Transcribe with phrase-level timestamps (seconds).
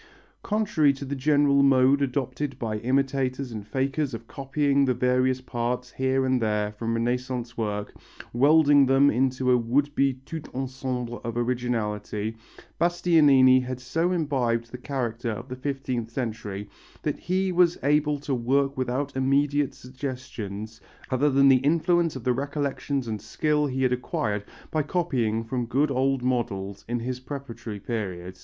[0.41, 5.91] Contrary to the general mode adopted by imitators and fakers of copying the various parts
[5.91, 7.93] here and there from Renaissance work,
[8.33, 12.35] welding them into a would be tout ensemble of originality,
[12.79, 16.67] Bastianini had so imbibed the character of the fifteenth century
[17.03, 20.81] that he was able to work without immediate suggestions
[21.11, 25.67] other than the influence of the recollections and skill he had acquired by copying from
[25.67, 28.39] good old models in his preparatory period.